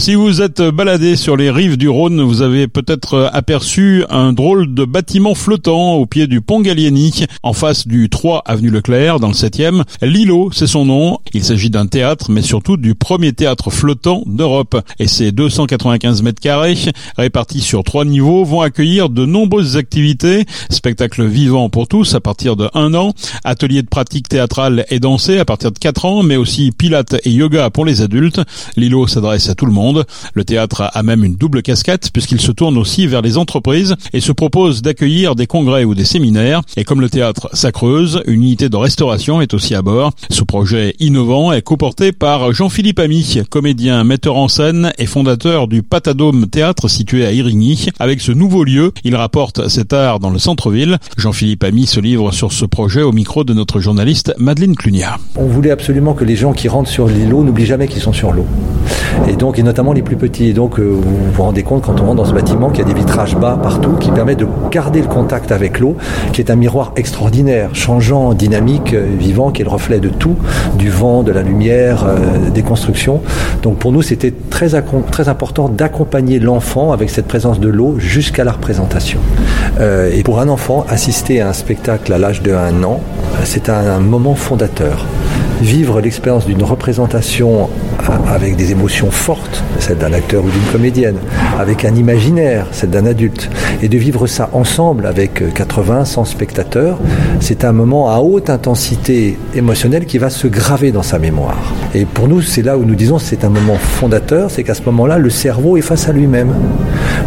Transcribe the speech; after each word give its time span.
Si 0.00 0.14
vous 0.14 0.42
êtes 0.42 0.62
baladé 0.62 1.16
sur 1.16 1.36
les 1.36 1.50
rives 1.50 1.76
du 1.76 1.88
Rhône, 1.88 2.22
vous 2.22 2.40
avez 2.40 2.68
peut-être 2.68 3.28
aperçu 3.32 4.04
un 4.08 4.32
drôle 4.32 4.72
de 4.72 4.84
bâtiment 4.84 5.34
flottant 5.34 5.94
au 5.94 6.06
pied 6.06 6.28
du 6.28 6.40
pont 6.40 6.60
Gallieni, 6.60 7.24
en 7.42 7.52
face 7.52 7.84
du 7.84 8.08
3 8.08 8.44
avenue 8.46 8.70
Leclerc, 8.70 9.18
dans 9.18 9.26
le 9.26 9.34
7e. 9.34 9.82
L'îlot, 10.00 10.50
c'est 10.52 10.68
son 10.68 10.84
nom. 10.84 11.18
Il 11.34 11.42
s'agit 11.42 11.68
d'un 11.68 11.88
théâtre, 11.88 12.30
mais 12.30 12.42
surtout 12.42 12.76
du 12.76 12.94
premier 12.94 13.32
théâtre 13.32 13.70
flottant 13.70 14.22
d'Europe. 14.24 14.80
Et 15.00 15.08
ces 15.08 15.32
295 15.32 16.22
mètres 16.22 16.40
carrés, 16.40 16.78
répartis 17.16 17.60
sur 17.60 17.82
trois 17.82 18.04
niveaux, 18.04 18.44
vont 18.44 18.60
accueillir 18.60 19.08
de 19.08 19.26
nombreuses 19.26 19.76
activités. 19.76 20.46
Spectacles 20.70 21.26
vivants 21.26 21.70
pour 21.70 21.88
tous 21.88 22.14
à 22.14 22.20
partir 22.20 22.54
de 22.54 22.70
1 22.72 22.94
an, 22.94 23.14
ateliers 23.42 23.82
de 23.82 23.88
pratique 23.88 24.28
théâtrale 24.28 24.86
et 24.90 25.00
dansée 25.00 25.40
à 25.40 25.44
partir 25.44 25.72
de 25.72 25.78
4 25.80 26.04
ans, 26.04 26.22
mais 26.22 26.36
aussi 26.36 26.70
pilates 26.70 27.16
et 27.24 27.30
yoga 27.30 27.68
pour 27.70 27.84
les 27.84 28.00
adultes. 28.00 28.40
L'îlot 28.76 29.08
s'adresse 29.08 29.48
à 29.48 29.56
tout 29.56 29.66
le 29.66 29.72
monde. 29.72 29.87
Le 30.34 30.44
théâtre 30.44 30.90
a 30.92 31.02
même 31.02 31.24
une 31.24 31.36
double 31.36 31.62
casquette 31.62 32.10
puisqu'il 32.12 32.40
se 32.40 32.52
tourne 32.52 32.76
aussi 32.78 33.06
vers 33.06 33.22
les 33.22 33.38
entreprises 33.38 33.96
et 34.12 34.20
se 34.20 34.32
propose 34.32 34.82
d'accueillir 34.82 35.34
des 35.34 35.46
congrès 35.46 35.84
ou 35.84 35.94
des 35.94 36.04
séminaires. 36.04 36.62
Et 36.76 36.84
comme 36.84 37.00
le 37.00 37.10
théâtre 37.10 37.48
s'accreuse, 37.52 38.22
une 38.26 38.42
unité 38.42 38.68
de 38.68 38.76
restauration 38.76 39.40
est 39.40 39.54
aussi 39.54 39.74
à 39.74 39.82
bord. 39.82 40.12
Ce 40.30 40.44
projet 40.44 40.94
innovant 41.00 41.52
est 41.52 41.62
coporté 41.62 42.12
par 42.12 42.52
Jean-Philippe 42.52 42.98
Ami, 42.98 43.40
comédien, 43.50 44.04
metteur 44.04 44.36
en 44.36 44.48
scène 44.48 44.92
et 44.98 45.06
fondateur 45.06 45.68
du 45.68 45.82
Patadome 45.82 46.46
Théâtre 46.46 46.88
situé 46.88 47.24
à 47.24 47.32
Irigny. 47.32 47.88
Avec 47.98 48.20
ce 48.20 48.32
nouveau 48.32 48.64
lieu, 48.64 48.92
il 49.04 49.16
rapporte 49.16 49.68
cet 49.68 49.92
art 49.92 50.20
dans 50.20 50.30
le 50.30 50.38
centre-ville. 50.38 50.98
Jean-Philippe 51.16 51.64
Ami 51.64 51.86
se 51.86 52.00
livre 52.00 52.32
sur 52.32 52.52
ce 52.52 52.64
projet 52.64 53.02
au 53.02 53.12
micro 53.12 53.44
de 53.44 53.54
notre 53.54 53.80
journaliste 53.80 54.34
Madeleine 54.38 54.76
Clunia. 54.76 55.18
On 55.36 55.46
voulait 55.46 55.70
absolument 55.70 56.14
que 56.14 56.24
les 56.24 56.36
gens 56.36 56.52
qui 56.52 56.68
rentrent 56.68 56.90
sur 56.90 57.06
l'îlot 57.06 57.42
n'oublient 57.44 57.66
jamais 57.66 57.88
qu'ils 57.88 58.02
sont 58.02 58.12
sur 58.12 58.32
l'eau. 58.32 58.46
Et 59.28 59.36
donc, 59.36 59.58
les 59.94 60.02
plus 60.02 60.16
petits. 60.16 60.48
Et 60.48 60.52
donc, 60.52 60.78
euh, 60.78 60.82
vous 60.82 61.32
vous 61.32 61.42
rendez 61.42 61.62
compte 61.62 61.82
quand 61.82 62.00
on 62.00 62.06
rentre 62.06 62.16
dans 62.16 62.24
ce 62.24 62.32
bâtiment 62.32 62.70
qu'il 62.70 62.80
y 62.80 62.90
a 62.90 62.92
des 62.92 62.98
vitrages 62.98 63.36
bas 63.36 63.58
partout 63.62 63.92
qui 63.92 64.10
permettent 64.10 64.40
de 64.40 64.46
garder 64.70 65.00
le 65.00 65.06
contact 65.06 65.52
avec 65.52 65.78
l'eau, 65.78 65.96
qui 66.32 66.40
est 66.40 66.50
un 66.50 66.56
miroir 66.56 66.92
extraordinaire, 66.96 67.70
changeant, 67.74 68.34
dynamique, 68.34 68.92
euh, 68.94 69.06
vivant, 69.18 69.50
qui 69.50 69.62
est 69.62 69.64
le 69.64 69.70
reflet 69.70 70.00
de 70.00 70.08
tout, 70.08 70.36
du 70.76 70.90
vent, 70.90 71.22
de 71.22 71.32
la 71.32 71.42
lumière, 71.42 72.04
euh, 72.06 72.50
des 72.50 72.62
constructions. 72.62 73.22
Donc, 73.62 73.78
pour 73.78 73.92
nous, 73.92 74.02
c'était 74.02 74.34
très, 74.50 74.70
très 75.10 75.28
important 75.28 75.68
d'accompagner 75.68 76.40
l'enfant 76.40 76.92
avec 76.92 77.10
cette 77.10 77.28
présence 77.28 77.60
de 77.60 77.68
l'eau 77.68 77.96
jusqu'à 77.98 78.44
la 78.44 78.52
représentation. 78.52 79.20
et 79.80 80.22
pour 80.22 80.40
un 80.40 80.48
enfant, 80.48 80.84
assister 80.88 81.40
à 81.40 81.48
un 81.48 81.52
spectacle 81.52 82.12
à 82.12 82.18
l'âge 82.18 82.42
de 82.42 82.52
un 82.52 82.82
an, 82.82 83.00
c'est 83.44 83.68
un 83.68 84.00
moment 84.00 84.34
fondateur 84.34 85.06
vivre 85.60 86.00
l'expérience 86.00 86.46
d'une 86.46 86.62
représentation 86.62 87.68
avec 88.26 88.56
des 88.56 88.72
émotions 88.72 89.10
fortes, 89.10 89.62
celle 89.78 89.98
d'un 89.98 90.12
acteur 90.12 90.44
ou 90.44 90.50
d'une 90.50 90.72
comédienne, 90.72 91.16
avec 91.58 91.84
un 91.84 91.94
imaginaire, 91.94 92.66
celle 92.72 92.90
d'un 92.90 93.06
adulte, 93.06 93.50
et 93.82 93.88
de 93.88 93.98
vivre 93.98 94.26
ça 94.26 94.50
ensemble 94.52 95.06
avec 95.06 95.52
80, 95.54 96.04
100 96.04 96.24
spectateurs, 96.24 96.98
c'est 97.40 97.64
un 97.64 97.72
moment 97.72 98.10
à 98.10 98.18
haute 98.18 98.50
intensité 98.50 99.38
émotionnelle 99.54 100.06
qui 100.06 100.18
va 100.18 100.30
se 100.30 100.46
graver 100.46 100.92
dans 100.92 101.02
sa 101.02 101.18
mémoire. 101.18 101.74
Et 101.94 102.04
pour 102.04 102.28
nous, 102.28 102.42
c'est 102.42 102.62
là 102.62 102.76
où 102.76 102.84
nous 102.84 102.94
disons 102.94 103.18
c'est 103.18 103.44
un 103.44 103.50
moment 103.50 103.76
fondateur, 103.76 104.50
c'est 104.50 104.64
qu'à 104.64 104.74
ce 104.74 104.82
moment-là, 104.82 105.18
le 105.18 105.30
cerveau 105.30 105.76
est 105.76 105.82
face 105.82 106.08
à 106.08 106.12
lui-même. 106.12 106.54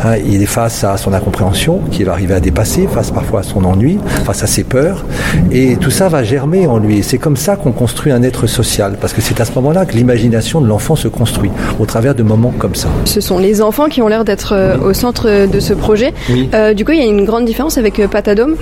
Hein, 0.04 0.16
il 0.26 0.42
est 0.42 0.48
face 0.48 0.84
à 0.84 0.98
son 0.98 1.14
incompréhension, 1.14 1.80
qu'il 1.92 2.06
va 2.06 2.14
arriver 2.14 2.34
à 2.34 2.40
dépasser, 2.40 2.88
face 2.88 3.12
parfois 3.12 3.42
à 3.42 3.44
son 3.44 3.64
ennui, 3.66 4.00
face 4.26 4.42
à 4.44 4.48
ses 4.48 4.64
peurs, 4.64 5.06
et 5.52 5.76
tout 5.78 5.92
ça 5.92 6.10
va 6.10 6.24
germer 6.24 6.66
en 6.66 6.80
lui. 6.80 7.04
C'est 7.04 7.20
comme 7.20 7.38
ça 7.38 7.56
qu'on 7.56 7.72
construit 7.72 8.12
un 8.12 8.24
être 8.24 8.48
social, 8.48 8.98
parce 9.00 9.14
que 9.14 9.22
c'est 9.22 9.40
à 9.40 9.46
ce 9.46 9.54
moment-là 9.54 9.86
que 9.86 9.94
l'imagination 9.94 10.60
de 10.60 10.68
l'enfant 10.68 10.96
se 10.96 11.08
construit, 11.08 11.52
au 11.80 11.86
travers 11.86 12.16
de 12.16 12.24
moments 12.24 12.54
comme 12.58 12.74
ça. 12.74 12.90
Ce 13.06 13.22
sont 13.22 13.38
les 13.38 13.62
enfants 13.62 13.90
qui 13.90 14.02
ont 14.02 14.08
l'air 14.08 14.26
d'être 14.26 14.54
euh, 14.56 14.78
au 14.80 14.94
centre 14.94 15.46
de 15.46 15.60
ce 15.60 15.74
projet. 15.74 16.14
Euh, 16.54 16.74
du 16.74 16.84
coup, 16.84 16.94
il 16.94 17.00
y 17.00 17.04
a 17.04 17.06
une 17.06 17.26
grande 17.26 17.46
différence 17.46 17.78
avec 17.78 18.00
euh, 18.00 18.08
Patadome? 18.08 18.56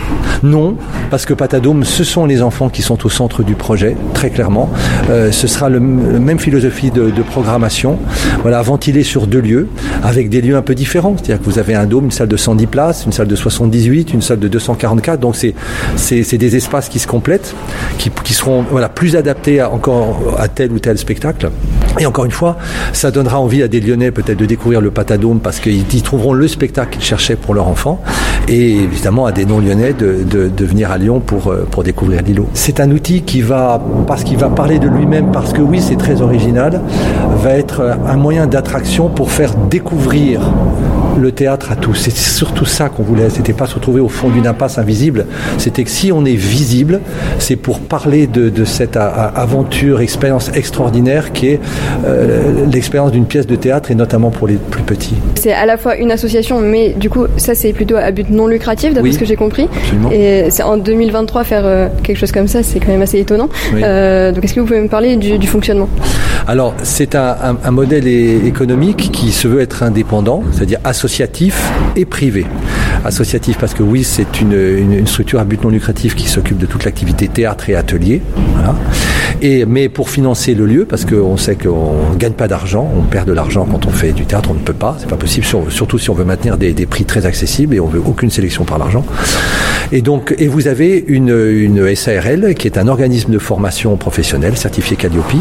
Non, 0.44 0.76
parce 1.10 1.26
que 1.26 1.34
Patadome, 1.34 1.86
ce 1.86 2.04
sont 2.04 2.26
les 2.26 2.42
enfants 2.42 2.70
qui 2.70 2.82
sont 2.82 3.06
au 3.06 3.10
centre 3.10 3.44
du 3.44 3.56
projet, 3.56 3.96
très 4.14 4.30
clairement. 4.30 4.70
ce 5.08 5.48
sera 5.48 5.70
le, 5.70 5.80
même 5.80 6.40
philosophie 6.40 6.92
de, 6.92 7.22
programmation, 7.30 8.00
voilà, 8.42 8.62
ventilé 8.62 9.04
sur 9.04 9.28
deux 9.28 9.42
lieux, 9.42 9.68
avec 10.04 10.30
des 10.30 10.42
lieux 10.42 10.56
un 10.56 10.62
peu 10.62 10.76
différents. 10.76 11.16
C'est-à-dire 11.30 11.46
que 11.46 11.52
vous 11.52 11.60
avez 11.60 11.76
un 11.76 11.86
dôme, 11.86 12.06
une 12.06 12.12
salle 12.12 12.28
de 12.28 12.38
110 12.38 12.66
places, 12.66 13.06
une 13.06 13.12
salle 13.12 13.28
de 13.28 13.36
78, 13.36 14.16
une 14.16 14.22
salle 14.24 14.40
de 14.40 14.48
244. 14.48 15.20
Donc 15.20 15.36
c'est 15.36 16.38
des 16.38 16.56
espaces 16.56 16.90
qui 16.90 16.98
se 16.98 17.06
complètent, 17.06 17.54
qui, 18.00 18.10
qui 18.24 18.34
seront 18.34 18.66
voilà, 18.68 18.90
plus 18.90 19.16
adaptés 19.16 19.60
à, 19.60 19.70
encore 19.70 20.38
à 20.40 20.48
tel 20.48 20.72
ou 20.72 20.80
tel 20.80 20.98
spectacle. 20.98 21.52
Et 22.00 22.08
encore 22.08 22.26
une 22.26 22.32
fois, 22.32 22.58
ça 22.94 23.12
donnera 23.12 23.40
envie 23.40 23.62
à 23.62 23.68
des 23.68 23.80
Lyonnais 23.80 24.10
peut-être 24.10 24.40
de 24.40 24.48
découvrir 24.48 24.82
le 24.82 24.90
Patadome 24.90 25.40
parce 25.40 25.60
qu'ils 25.60 25.94
y 25.94 26.02
trouveront 26.02 26.34
le 26.34 26.48
spectacle 26.48 26.98
qu'ils 26.98 27.04
cherchaient 27.06 27.36
pour 27.36 27.54
leur 27.54 27.68
enfant. 27.68 28.02
Et 28.48 28.78
évidemment 28.78 29.28
à 29.28 29.32
des 29.32 29.46
non-lyonnais 29.46 29.94
de, 29.94 30.24
de, 30.24 30.66
venir 30.66 30.90
à 30.90 30.98
Lyon 30.98 31.20
pour, 31.20 31.52
euh, 31.52 31.68
pour 31.70 31.84
découvrir 31.84 32.24
l'îlot. 32.24 32.48
C'est 32.56 32.80
un 32.80 32.90
outil 32.90 33.22
qui 33.22 33.42
va, 33.42 33.80
parce 34.08 34.24
qu'il 34.24 34.38
va 34.38 34.50
parler 34.50 34.80
de 34.80 34.88
lui-même, 34.88 35.32
parce 35.32 35.54
que 35.54 35.62
oui, 35.62 35.80
c'est 35.80 35.98
très 35.98 36.24
original, 36.24 36.82
va 37.44 37.52
être 37.52 37.98
un 38.08 38.18
moyen 38.18 38.48
d'attraction 38.48 39.10
pour 39.10 39.30
faire 39.30 39.54
découvrir 39.70 40.42
le 41.19 41.31
théâtre 41.31 41.72
à 41.72 41.75
tous. 41.75 41.96
C'est 41.96 42.16
surtout 42.16 42.66
ça 42.66 42.90
qu'on 42.90 43.03
voulait. 43.03 43.30
C'était 43.30 43.53
pas 43.53 43.66
se 43.66 43.75
retrouver 43.75 44.02
au 44.02 44.09
fond 44.09 44.30
d'une 44.30 44.47
impasse 44.47 44.78
invisible. 44.78 45.25
C'était 45.57 45.84
que 45.84 45.90
si 45.90 46.12
on 46.12 46.25
est 46.25 46.35
visible, 46.35 47.02
c'est 47.40 47.56
pour 47.56 47.80
parler 47.80 48.28
de, 48.28 48.50
de 48.50 48.66
cette 48.66 48.97
aventure, 48.97 50.02
expérience 50.02 50.52
extraordinaire 50.53 51.31
qui 51.34 51.47
est 51.47 51.59
euh, 52.06 52.66
l'expérience 52.72 53.12
d'une 53.12 53.25
pièce 53.25 53.47
de 53.47 53.56
théâtre 53.56 53.91
et 53.91 53.96
notamment 53.96 54.30
pour 54.30 54.47
les 54.47 54.56
plus 54.56 54.84
petits. 54.84 55.16
C'est 55.35 55.53
à 55.53 55.66
la 55.66 55.78
fois 55.78 55.96
une 55.97 56.12
association, 56.12 56.59
mais 56.59 56.90
du 56.90 57.09
coup, 57.09 57.25
ça 57.38 57.56
c'est 57.56 57.74
plutôt 57.74 57.96
à 57.96 58.12
but 58.12 58.30
non 58.30 58.47
lucratif, 58.47 58.94
d'après 58.94 59.12
ce 59.12 59.19
que 59.19 59.25
j'ai 59.25 59.36
compris. 59.36 59.68
Absolument. 59.75 60.12
Et 60.12 60.50
c'est 60.50 60.63
en 60.63 60.78
2023 60.78 61.44
faire 61.44 61.66
euh, 61.66 61.88
quelque 62.03 62.18
chose 62.18 62.31
comme 62.31 62.47
ça, 62.47 62.63
c'est 62.63 62.80
quand 62.80 62.91
même 62.91 63.01
assez 63.01 63.19
étonnant. 63.19 63.50
Euh, 63.74 64.31
donc, 64.31 64.44
est-ce 64.44 64.53
que 64.53 64.59
vous 64.59 64.66
pouvez 64.66 64.81
me 64.81 64.88
parler 64.88 65.16
du, 65.16 65.38
du 65.38 65.47
fonctionnement? 65.47 65.90
Alors, 66.47 66.74
c'est 66.84 67.16
un, 67.16 67.36
un, 67.44 67.57
un 67.63 67.72
modèle 67.72 68.07
économique 68.07 69.12
qui 69.12 69.31
se 69.31 69.47
veut 69.47 69.62
être 69.62 69.84
indépendant, 69.84 70.44
c'est-à-dire 70.51 70.80
associatif 71.09 71.56
et 71.96 72.06
privé. 72.06 72.46
Associatif 73.06 73.58
parce 73.58 73.74
que 73.74 73.84
oui, 73.84 74.04
c'est 74.04 74.42
une, 74.42 74.54
une, 74.54 75.08
structure 75.08 75.40
à 75.40 75.46
but 75.46 75.64
non 75.64 75.70
lucratif 75.70 76.16
qui 76.16 76.28
s'occupe 76.28 76.58
de 76.58 76.66
toute 76.66 76.86
l'activité 76.86 77.28
théâtre 77.28 77.70
et 77.70 77.76
atelier. 77.76 78.22
Voilà. 78.54 78.76
Et, 79.42 79.66
mais 79.66 79.90
pour 79.90 80.10
financer 80.10 80.54
le 80.54 80.66
lieu, 80.66 80.86
parce 80.86 81.06
qu'on 81.06 81.38
sait 81.38 81.56
qu'on 81.56 82.12
ne 82.12 82.18
gagne 82.18 82.34
pas 82.34 82.48
d'argent, 82.48 82.92
on 82.96 83.04
perd 83.04 83.28
de 83.28 83.34
l'argent 83.34 83.66
quand 83.70 83.86
on 83.86 83.92
fait 83.92 84.12
du 84.12 84.26
théâtre, 84.26 84.52
on 84.52 84.56
ne 84.56 84.60
peut 84.60 84.74
pas, 84.74 84.98
c'est 85.00 85.10
pas 85.10 85.16
possible, 85.16 85.46
surtout 85.70 85.98
si 85.98 86.10
on 86.10 86.14
veut 86.14 86.26
maintenir 86.26 86.58
des, 86.58 86.74
des 86.74 86.86
prix 86.86 87.06
très 87.06 87.26
accessibles 87.26 87.76
et 87.76 87.80
on 87.80 87.88
veut 87.88 88.02
aucune 88.06 88.30
sélection 88.30 88.66
par 88.66 88.78
l'argent. 88.78 89.06
Et 89.92 90.02
donc, 90.02 90.36
et 90.38 90.48
vous 90.48 90.68
avez 90.68 91.04
une, 91.08 91.30
une 91.30 91.96
SARL 91.96 92.54
qui 92.54 92.68
est 92.68 92.78
un 92.78 92.88
organisme 92.88 93.31
de 93.31 93.40
formation 93.40 93.96
professionnelle 93.98 94.56
certifié 94.58 94.96
Calliope, 94.96 95.34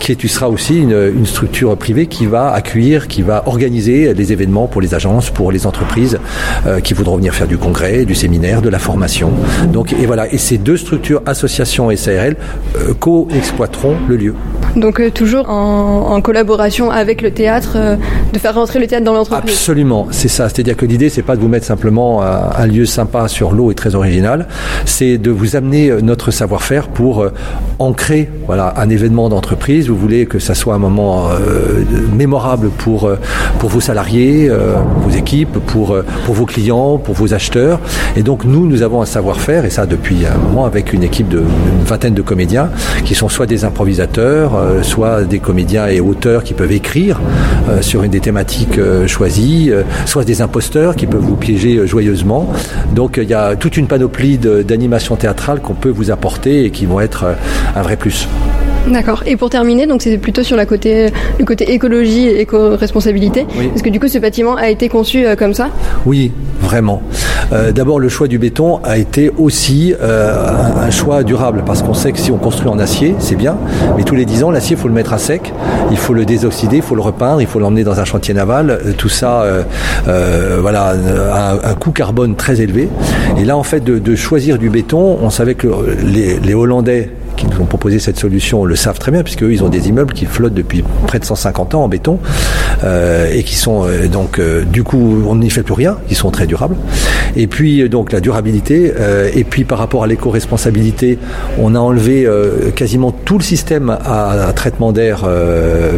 qui 0.00 0.12
est, 0.12 0.26
sera 0.26 0.48
aussi 0.48 0.78
une, 0.78 1.12
une 1.14 1.26
structure 1.26 1.76
privée 1.76 2.06
qui 2.06 2.26
va 2.26 2.52
accueillir, 2.52 3.06
qui 3.06 3.22
va 3.22 3.44
organiser 3.46 4.14
les 4.14 4.32
événements 4.32 4.66
pour 4.66 4.80
les 4.80 4.94
agences, 4.94 5.30
pour 5.30 5.52
les 5.52 5.66
entreprises 5.66 6.18
euh, 6.66 6.80
qui 6.80 6.94
voudront 7.02 7.16
venir 7.16 7.34
faire 7.34 7.48
du 7.48 7.58
congrès, 7.58 8.04
du 8.04 8.14
séminaire, 8.14 8.62
de 8.62 8.68
la 8.68 8.78
formation. 8.78 9.32
Donc, 9.72 9.92
et 9.92 10.06
voilà. 10.06 10.32
Et 10.32 10.38
ces 10.38 10.56
deux 10.56 10.76
structures, 10.76 11.20
association 11.26 11.90
et 11.90 11.96
SARL, 11.96 12.36
euh, 12.76 12.94
co-exploiteront 12.94 13.96
le 14.08 14.16
lieu. 14.16 14.34
Donc 14.76 15.00
euh, 15.00 15.10
toujours 15.10 15.50
en, 15.50 16.12
en, 16.12 16.20
collaboration 16.20 16.92
avec 16.92 17.20
le 17.20 17.32
théâtre, 17.32 17.72
euh, 17.74 17.96
de 18.32 18.38
faire 18.38 18.54
rentrer 18.54 18.78
le 18.78 18.86
théâtre 18.86 19.04
dans 19.04 19.14
l'entreprise. 19.14 19.52
Absolument, 19.52 20.06
c'est 20.12 20.28
ça. 20.28 20.48
C'est-à-dire 20.48 20.76
que 20.76 20.86
l'idée, 20.86 21.08
c'est 21.08 21.22
pas 21.22 21.34
de 21.34 21.40
vous 21.40 21.48
mettre 21.48 21.66
simplement 21.66 22.22
un, 22.22 22.50
un 22.56 22.66
lieu 22.66 22.86
sympa 22.86 23.26
sur 23.26 23.50
l'eau 23.50 23.72
et 23.72 23.74
très 23.74 23.96
original, 23.96 24.46
c'est 24.84 25.18
de 25.18 25.32
vous 25.32 25.56
amener 25.56 25.90
notre 26.02 26.30
savoir-faire 26.30 26.86
pour 26.86 27.26
ancrer 27.80 28.30
voilà 28.46 28.74
un 28.76 28.88
événement 28.88 29.28
d'entreprise. 29.28 29.88
Vous 29.88 29.96
voulez 29.96 30.26
que 30.26 30.38
ça 30.38 30.54
soit 30.54 30.74
un 30.74 30.78
moment 30.78 31.28
mémorable 32.16 32.70
pour 32.70 33.10
pour 33.58 33.68
vos 33.68 33.80
salariés, 33.80 34.50
vos 35.04 35.10
équipes, 35.10 35.58
pour 35.66 35.96
pour 36.24 36.34
vos 36.34 36.46
clients, 36.46 36.91
pour 36.98 37.14
vos 37.14 37.34
acheteurs. 37.34 37.80
Et 38.16 38.22
donc 38.22 38.44
nous, 38.44 38.66
nous 38.66 38.82
avons 38.82 39.02
un 39.02 39.06
savoir-faire 39.06 39.64
et 39.64 39.70
ça 39.70 39.86
depuis 39.86 40.26
un 40.26 40.38
moment 40.38 40.64
avec 40.64 40.92
une 40.92 41.02
équipe 41.02 41.28
de 41.28 41.38
une 41.40 41.84
vingtaine 41.84 42.14
de 42.14 42.22
comédiens 42.22 42.70
qui 43.04 43.14
sont 43.14 43.28
soit 43.28 43.46
des 43.46 43.64
improvisateurs 43.64 44.22
euh, 44.54 44.82
soit 44.82 45.22
des 45.24 45.38
comédiens 45.38 45.86
et 45.86 46.00
auteurs 46.00 46.44
qui 46.44 46.54
peuvent 46.54 46.72
écrire 46.72 47.20
euh, 47.68 47.82
sur 47.82 48.02
une 48.02 48.10
des 48.10 48.20
thématiques 48.20 48.78
euh, 48.78 49.06
choisies, 49.06 49.72
soit 50.06 50.24
des 50.24 50.42
imposteurs 50.42 50.96
qui 50.96 51.06
peuvent 51.06 51.20
vous 51.20 51.36
piéger 51.36 51.86
joyeusement. 51.86 52.52
Donc 52.94 53.18
il 53.22 53.28
y 53.28 53.34
a 53.34 53.56
toute 53.56 53.76
une 53.76 53.86
panoplie 53.86 54.38
d'animations 54.38 55.16
théâtrales 55.16 55.60
qu'on 55.60 55.74
peut 55.74 55.90
vous 55.90 56.10
apporter 56.10 56.64
et 56.64 56.70
qui 56.70 56.86
vont 56.86 57.00
être 57.00 57.26
un 57.74 57.82
vrai 57.82 57.96
plus. 57.96 58.28
D'accord. 58.88 59.22
Et 59.26 59.36
pour 59.36 59.50
terminer, 59.50 59.86
donc 59.86 60.02
c'est 60.02 60.18
plutôt 60.18 60.42
sur 60.42 60.56
la 60.56 60.66
côté, 60.66 61.10
le 61.38 61.44
côté 61.44 61.72
écologie 61.72 62.26
et 62.26 62.40
éco-responsabilité. 62.40 63.46
Oui. 63.58 63.68
Parce 63.68 63.82
que 63.82 63.90
du 63.90 64.00
coup, 64.00 64.08
ce 64.08 64.18
bâtiment 64.18 64.56
a 64.56 64.70
été 64.70 64.88
conçu 64.88 65.24
euh, 65.24 65.36
comme 65.36 65.54
ça? 65.54 65.68
Oui, 66.04 66.32
vraiment. 66.60 67.02
Euh, 67.52 67.70
D'abord, 67.72 67.98
le 68.00 68.08
choix 68.08 68.28
du 68.28 68.38
béton 68.38 68.80
a 68.82 68.98
été 68.98 69.30
aussi 69.36 69.94
euh, 70.00 70.48
un, 70.48 70.86
un, 70.86 70.90
choix 70.90 71.22
durable 71.22 71.62
parce 71.66 71.82
qu'on 71.82 71.94
sait 71.94 72.12
que 72.12 72.18
si 72.18 72.30
on 72.32 72.38
construit 72.38 72.68
en 72.68 72.78
acier, 72.78 73.14
c'est 73.18 73.34
bien, 73.34 73.56
mais 73.96 74.04
tous 74.04 74.14
les 74.14 74.24
10 74.24 74.44
ans, 74.44 74.50
l'acier, 74.50 74.76
il 74.76 74.80
faut 74.80 74.88
le 74.88 74.94
mettre 74.94 75.12
à 75.12 75.18
sec, 75.18 75.52
il 75.90 75.96
faut 75.96 76.14
le 76.14 76.24
désoxyder, 76.24 76.76
il 76.76 76.82
faut 76.82 76.94
le 76.94 77.02
repeindre, 77.02 77.40
il 77.40 77.46
faut 77.46 77.58
l'emmener 77.58 77.84
dans 77.84 78.00
un 78.00 78.04
chantier 78.04 78.34
naval. 78.34 78.80
Tout 78.96 79.08
ça, 79.08 79.42
euh, 79.42 80.58
voilà, 80.60 80.94
a 81.32 81.52
un, 81.52 81.70
un, 81.70 81.74
coût 81.74 81.90
carbone 81.90 82.36
très 82.36 82.60
élevé. 82.60 82.88
Et 83.38 83.44
là, 83.44 83.56
en 83.56 83.62
fait, 83.62 83.80
de, 83.84 83.98
de 83.98 84.14
choisir 84.14 84.58
du 84.58 84.70
béton, 84.70 85.18
on 85.22 85.30
savait 85.30 85.54
que 85.54 85.68
les, 86.02 86.38
les 86.38 86.54
Hollandais 86.54 87.10
qui 87.36 87.46
nous 87.46 87.60
ont 87.60 87.66
proposé 87.66 87.98
cette 87.98 88.18
solution 88.18 88.64
le 88.64 88.76
savent 88.76 88.98
très 88.98 89.10
bien, 89.10 89.22
puisque 89.22 89.42
eux, 89.42 89.52
ils 89.52 89.62
ont 89.64 89.68
des 89.68 89.88
immeubles 89.88 90.14
qui 90.14 90.26
flottent 90.26 90.54
depuis 90.54 90.84
près 91.06 91.18
de 91.18 91.24
150 91.24 91.74
ans 91.74 91.84
en 91.84 91.88
béton 91.88 92.18
euh, 92.84 93.30
et 93.32 93.42
qui 93.42 93.56
sont 93.56 93.86
euh, 93.86 94.08
donc 94.08 94.38
euh, 94.38 94.64
du 94.64 94.82
coup 94.82 95.22
on 95.26 95.36
n'y 95.36 95.50
fait 95.50 95.62
plus 95.62 95.74
rien, 95.74 95.98
qui 96.08 96.14
sont 96.14 96.30
très 96.30 96.46
durables. 96.46 96.76
Et 97.36 97.46
puis 97.46 97.88
donc 97.88 98.12
la 98.12 98.20
durabilité 98.20 98.92
et 99.34 99.44
puis 99.44 99.64
par 99.64 99.78
rapport 99.78 100.04
à 100.04 100.06
l'éco-responsabilité, 100.06 101.18
on 101.58 101.74
a 101.74 101.78
enlevé 101.78 102.28
quasiment 102.74 103.10
tout 103.10 103.38
le 103.38 103.42
système 103.42 103.88
à, 103.88 104.48
à 104.48 104.52
traitement 104.52 104.92
d'air 104.92 105.26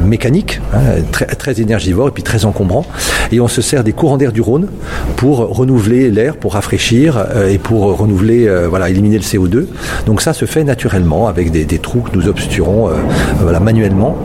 mécanique, 0.05 0.61
hein, 0.73 1.03
très, 1.11 1.27
très 1.27 1.61
énergivore 1.61 2.09
et 2.09 2.11
puis 2.13 2.23
très 2.23 2.45
encombrant. 2.45 2.87
Et 3.33 3.41
on 3.41 3.49
se 3.49 3.63
sert 3.63 3.83
des 3.83 3.93
courants 3.93 4.17
d'air 4.17 4.31
du 4.31 4.41
Rhône 4.41 4.69
pour 5.17 5.39
renouveler 5.39 6.11
l'air, 6.11 6.37
pour 6.37 6.53
rafraîchir 6.55 7.27
et 7.49 7.59
pour 7.59 7.99
renouveler, 7.99 8.49
voilà, 8.69 8.89
éliminer 8.89 9.17
le 9.17 9.25
CO2. 9.25 9.67
Donc 10.07 10.21
ça 10.21 10.35
se 10.35 10.45
fait 10.45 10.63
naturellement 10.63 11.24
avec 11.29 11.51
des, 11.51 11.65
des 11.65 11.79
trous 11.79 12.01
que 12.01 12.17
nous 12.17 12.29
obturons 12.29 12.89
euh, 12.89 12.95
voilà, 13.41 13.61
manuellement. 13.61 14.17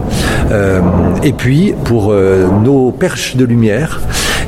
Euh, 0.52 0.82
et 1.24 1.34
puis 1.34 1.74
pour 1.86 2.12
euh, 2.12 2.48
nos 2.64 2.92
perches 2.92 3.36
de 3.36 3.46
lumière, 3.46 4.02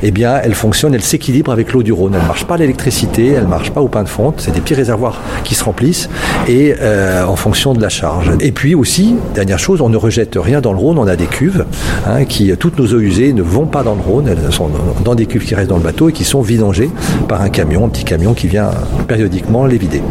eh 0.03 0.12
bien, 0.12 0.39
elle 0.44 0.56
fonctionne, 0.56 0.94
elle 0.94 1.01
s'équilibre 1.01 1.51
avec 1.51 1.74
l'eau 1.74 1.83
du 1.83 1.92
Rhône. 1.92 2.13
Elle 2.15 2.21
ne 2.21 2.27
marche 2.27 2.45
pas 2.45 2.56
à 2.56 2.57
l'électricité, 2.57 3.27
elle 3.27 3.44
ne 3.44 3.50
marche 3.50 3.71
pas 3.71 3.81
au 3.81 3.88
pain 3.88 4.03
de 4.03 4.09
fonte. 4.09 4.36
C'est 4.38 4.51
des 4.51 4.62
petits 4.62 4.74
réservoirs 4.74 5.19
qui 5.44 5.56
se 5.56 5.63
remplissent 5.63 6.09
et 6.48 6.75
euh, 6.81 7.24
en 7.25 7.36
fonction 7.36 7.74
de 7.74 7.81
la 7.81 7.89
charge. 7.89 8.31
Et 8.39 8.51
puis 8.51 8.75
aussi, 8.75 9.15
dernière 9.33 9.59
chose, 9.59 9.81
on 9.81 9.89
ne 9.89 9.98
rejette 9.98 10.36
rien 10.36 10.62
dans 10.62 10.74
le 10.74 10.80
Rhône. 10.80 10.98
On 10.98 11.07
a 11.07 11.15
des 11.15 11.25
cuves 11.25 11.65
hein, 12.07 12.25
qui, 12.25 12.51
toutes 12.57 12.77
nos 12.80 12.88
eaux 12.88 13.00
usées 13.00 13.33
ne 13.33 13.42
vont 13.42 13.65
pas 13.65 13.83
dans 13.83 13.95
le 13.95 14.01
Rhône. 14.01 14.27
Elles 14.27 14.51
sont 14.51 14.69
dans 15.03 15.15
des 15.15 15.25
cuves 15.25 15.45
qui 15.45 15.56
restent 15.56 15.69
dans 15.69 15.77
le 15.77 15.83
bateau 15.83 16.09
et 16.09 16.13
qui 16.13 16.24
sont 16.24 16.42
vidangées 16.42 16.89
par 17.27 17.42
un 17.42 17.50
camion, 17.50 17.86
un 17.86 17.89
petit 17.89 18.03
camion 18.03 18.33
qui 18.33 18.48
vient 18.48 18.71
périodiquement 19.07 19.65
les 19.65 19.77
vider. 19.77 20.01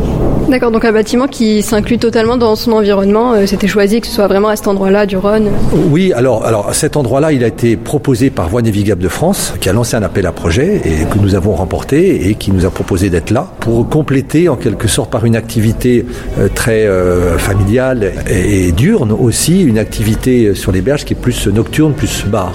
D'accord, 0.48 0.72
donc 0.72 0.84
un 0.84 0.92
bâtiment 0.92 1.28
qui 1.28 1.62
s'inclut 1.62 1.98
totalement 1.98 2.36
dans 2.36 2.56
son 2.56 2.72
environnement. 2.72 3.34
Euh, 3.34 3.46
C'était 3.46 3.68
choisi 3.68 4.00
que 4.00 4.06
ce 4.06 4.12
soit 4.14 4.26
vraiment 4.26 4.48
à 4.48 4.56
cet 4.56 4.66
endroit-là 4.66 5.06
du 5.06 5.16
Rhône. 5.16 5.48
Oui, 5.90 6.12
alors, 6.12 6.44
alors 6.44 6.74
cet 6.74 6.96
endroit-là, 6.96 7.32
il 7.32 7.44
a 7.44 7.46
été 7.46 7.76
proposé 7.76 8.30
par 8.30 8.48
Voie 8.48 8.62
Navigable 8.62 9.02
de 9.02 9.08
France, 9.08 9.54
qui 9.60 9.68
a 9.68 9.72
lancé 9.80 9.96
un 9.96 10.02
appel 10.02 10.26
à 10.26 10.32
projet 10.32 10.82
et 10.84 11.06
que 11.10 11.18
nous 11.18 11.34
avons 11.34 11.54
remporté 11.54 12.28
et 12.28 12.34
qui 12.34 12.52
nous 12.52 12.66
a 12.66 12.70
proposé 12.70 13.08
d'être 13.08 13.30
là 13.30 13.50
pour 13.60 13.88
compléter 13.88 14.50
en 14.50 14.56
quelque 14.56 14.88
sorte 14.88 15.10
par 15.10 15.24
une 15.24 15.36
activité 15.36 16.04
euh, 16.38 16.48
très 16.54 16.84
euh, 16.84 17.38
familiale 17.38 18.12
et, 18.28 18.68
et, 18.68 18.72
diurne 18.72 19.10
aussi, 19.10 19.62
une 19.62 19.78
activité 19.78 20.54
sur 20.54 20.70
les 20.70 20.82
berges 20.82 21.06
qui 21.06 21.14
est 21.14 21.16
plus 21.16 21.46
nocturne, 21.46 21.94
plus 21.94 22.26
bar. 22.26 22.52